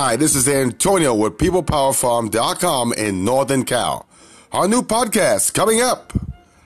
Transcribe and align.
Hi, 0.00 0.14
this 0.14 0.36
is 0.36 0.48
Antonio 0.48 1.12
with 1.12 1.38
PeoplePowerFarm.com 1.38 2.92
in 2.92 3.24
Northern 3.24 3.64
Cal. 3.64 4.06
Our 4.52 4.68
new 4.68 4.82
podcast 4.82 5.54
coming 5.54 5.80
up 5.80 6.12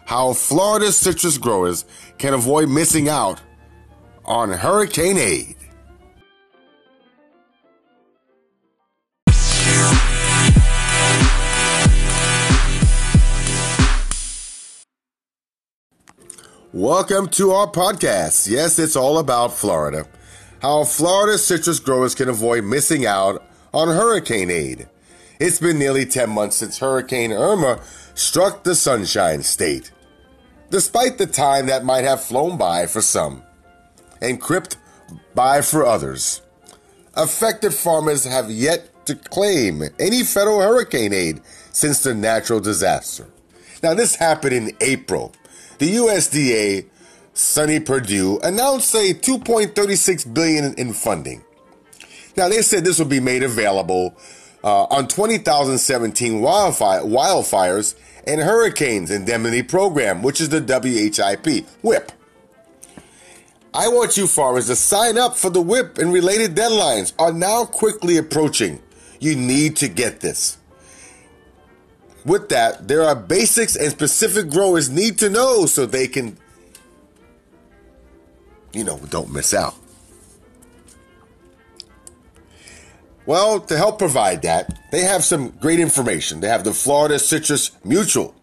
How 0.05 0.35
Florida 0.35 0.93
citrus 0.93 1.39
growers 1.39 1.87
can 2.19 2.35
avoid 2.35 2.69
missing 2.69 3.09
out 3.09 3.41
on 4.27 4.51
hurricane 4.51 5.17
aid. 5.17 5.57
Welcome 16.75 17.29
to 17.29 17.53
our 17.53 17.67
podcast. 17.67 18.47
Yes, 18.51 18.79
it's 18.79 18.95
all 18.95 19.17
about 19.17 19.55
Florida. 19.55 20.07
How 20.63 20.85
Florida 20.85 21.39
citrus 21.39 21.81
growers 21.81 22.15
can 22.15 22.29
avoid 22.29 22.63
missing 22.63 23.05
out 23.05 23.45
on 23.75 23.89
hurricane 23.89 24.49
aid. 24.49 24.89
It's 25.41 25.59
been 25.59 25.77
nearly 25.77 26.07
10 26.07 26.31
months 26.31 26.59
since 26.59 26.79
Hurricane 26.79 27.33
Irma 27.33 27.81
struck 28.15 28.63
the 28.63 28.77
Sunshine 28.77 29.43
State. 29.43 29.91
Despite 30.71 31.19
the 31.19 31.27
time 31.27 31.67
that 31.67 31.85
might 31.85 32.05
have 32.05 32.23
flown 32.23 32.57
by 32.59 32.87
for 32.87 33.03
some 33.03 33.43
and 34.21 34.41
crept 34.41 34.77
by 35.35 35.63
for 35.63 35.85
others, 35.85 36.43
affected 37.15 37.75
farmers 37.75 38.23
have 38.23 38.49
yet 38.49 39.05
to 39.07 39.17
claim 39.17 39.83
any 39.99 40.23
federal 40.23 40.61
hurricane 40.61 41.13
aid 41.13 41.41
since 41.73 42.05
the 42.05 42.15
natural 42.15 42.61
disaster. 42.61 43.27
Now, 43.83 43.95
this 43.95 44.15
happened 44.15 44.55
in 44.55 44.77
April 44.81 45.35
the 45.79 45.97
USDA, 45.97 46.87
Sonny 47.35 47.81
Perdue, 47.81 48.39
announced 48.43 48.95
a 48.95 49.15
2.36 49.15 50.35
billion 50.35 50.75
in 50.75 50.93
funding. 50.93 51.43
Now 52.37 52.49
they 52.49 52.63
said 52.63 52.85
this 52.85 52.99
will 52.99 53.07
be 53.07 53.21
made 53.21 53.43
available 53.43 54.15
uh, 54.65 54.85
on 54.85 55.09
20,017 55.09 56.41
wildfire, 56.41 57.03
wildfires 57.03 57.95
and 58.27 58.41
hurricanes 58.41 59.11
indemnity 59.11 59.63
program, 59.63 60.23
which 60.23 60.41
is 60.41 60.49
the 60.51 60.61
WHIP 60.61 61.67
WHIP. 61.83 62.13
I 63.75 63.89
want 63.89 64.19
you 64.19 64.27
farmers 64.27 64.67
to 64.67 64.77
sign 64.77 65.17
up 65.17 65.37
for 65.37 65.49
the 65.49 65.63
WHIP 65.63 65.99
and 65.99 66.13
related 66.13 66.55
deadlines 66.55 67.15
are 67.19 67.33
now 67.33 67.65
quickly 67.65 68.19
approaching. 68.19 68.83
You 69.19 69.35
need 69.35 69.77
to 69.77 69.89
get 69.89 70.21
this. 70.21 70.59
With 72.25 72.51
that, 72.51 72.87
there 72.87 73.03
are 73.03 73.17
basics 73.17 73.75
and 73.75 73.91
specific 73.91 74.51
growers 74.51 74.91
need 74.91 75.19
to 75.19 75.31
know 75.31 75.67
so 75.67 75.87
they 75.87 76.07
can, 76.07 76.37
you 78.73 78.85
know, 78.85 78.99
don't 79.11 79.33
miss 79.33 79.55
out. 79.55 79.75
Well, 83.25 83.61
to 83.61 83.77
help 83.77 83.99
provide 83.99 84.43
that, 84.43 84.79
they 84.91 85.03
have 85.03 85.23
some 85.23 85.51
great 85.61 85.79
information. 85.79 86.41
They 86.41 86.49
have 86.49 86.65
the 86.65 86.75
Florida 86.75 87.19
Citrus 87.19 87.71
Mutual 87.85 88.35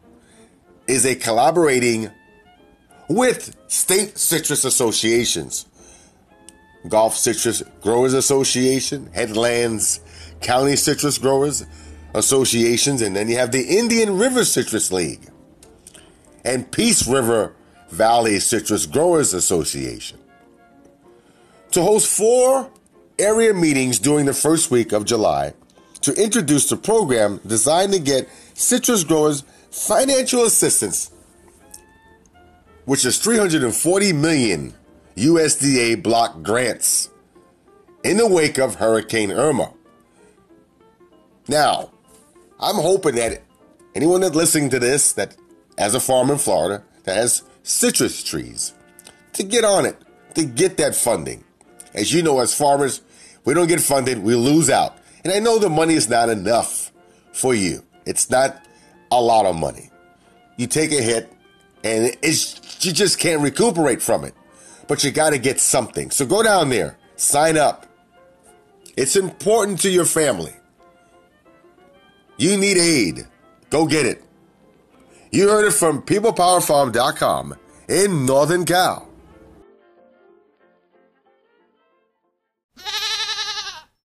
is 0.88 1.06
a 1.06 1.16
collaborating 1.16 2.10
with 3.10 3.56
state 3.68 4.18
citrus 4.18 4.64
associations. 4.64 5.66
Gulf 6.88 7.16
Citrus 7.16 7.62
Growers 7.82 8.14
Association, 8.14 9.10
Highlands 9.14 10.00
County 10.42 10.78
Citrus 10.78 11.18
Growers 11.18 11.66
associations, 12.14 13.02
and 13.02 13.16
then 13.16 13.28
you 13.28 13.38
have 13.38 13.52
the 13.52 13.78
Indian 13.78 14.18
River 14.18 14.46
Citrus 14.46 14.92
League 14.92 15.30
and 16.46 16.72
Peace 16.72 17.08
River 17.08 17.54
Valley 17.92 18.40
Citrus 18.40 18.86
Growers 18.86 19.34
Association. 19.34 20.20
To 21.72 21.82
host 21.82 22.08
four 22.08 22.70
area 23.18 23.54
meetings 23.54 24.00
during 24.00 24.26
the 24.26 24.34
first 24.34 24.72
week 24.72 24.92
of 24.92 25.06
July 25.06 25.54
to 26.02 26.14
introduce 26.14 26.70
the 26.70 26.78
program 26.78 27.40
designed 27.46 27.94
to 27.94 28.00
get 28.00 28.30
citrus 28.54 29.04
growers 29.04 29.44
financial 29.70 30.46
assistance, 30.46 31.12
which 32.86 33.06
is 33.06 33.18
340 33.20 34.14
million 34.14 34.74
USDA 35.16 36.02
block 36.02 36.42
grants 36.42 37.10
in 38.04 38.18
the 38.18 38.28
wake 38.28 38.58
of 38.58 38.76
Hurricane 38.76 39.32
Irma. 39.32 39.74
Now, 41.48 41.92
I'm 42.60 42.76
hoping 42.76 43.16
that 43.16 43.42
anyone 43.96 44.22
that's 44.22 44.36
listening 44.36 44.70
to 44.70 44.80
this 44.80 45.14
that 45.14 45.36
has 45.78 45.96
a 45.96 46.00
farm 46.00 46.30
in 46.30 46.38
Florida 46.38 46.84
that 47.04 47.16
has 47.16 47.44
citrus 47.70 48.24
trees 48.24 48.74
to 49.34 49.44
get 49.44 49.64
on 49.64 49.86
it, 49.86 49.96
to 50.36 50.44
get 50.44 50.78
that 50.78 50.96
funding. 50.96 51.44
As 51.94 52.12
you 52.12 52.24
know, 52.24 52.40
as 52.40 52.54
farmers, 52.54 53.02
we 53.46 53.54
don't 53.54 53.68
get 53.68 53.80
funded, 53.80 54.20
we 54.20 54.36
lose 54.36 54.70
out. 54.70 54.98
And 55.24 55.32
I 55.32 55.40
know 55.40 55.60
the 55.60 55.70
money 55.70 55.94
is 55.94 56.10
not 56.10 56.30
enough 56.30 56.92
for 57.32 57.54
you. 57.54 57.84
It's 58.06 58.30
not 58.30 58.66
a 59.12 59.22
lot 59.22 59.46
of 59.46 59.56
money. 59.56 59.92
You 60.58 60.68
take 60.68 60.92
a 60.92 61.02
hit 61.02 61.32
and 61.84 62.18
it's 62.22 62.86
you 62.86 62.92
just 62.92 63.20
can't 63.20 63.42
recuperate 63.42 64.02
from 64.02 64.24
it. 64.24 64.34
But 64.88 65.04
you 65.04 65.12
got 65.12 65.32
to 65.32 65.38
get 65.38 65.60
something. 65.60 66.10
So 66.10 66.26
go 66.26 66.42
down 66.42 66.70
there, 66.70 66.98
sign 67.16 67.58
up. 67.58 67.86
It's 68.98 69.16
important 69.16 69.80
to 69.82 69.90
your 69.90 70.06
family. 70.06 70.54
You 72.38 72.58
need 72.58 72.78
aid. 72.78 73.28
Go 73.70 73.86
get 73.86 74.06
it. 74.06 74.24
You 75.32 75.50
heard 75.50 75.68
it 75.68 75.74
from 75.74 76.02
PeoplePowerFarm.com 76.02 77.56
in 77.88 78.26
Northern 78.26 78.66
Cal. 78.66 79.09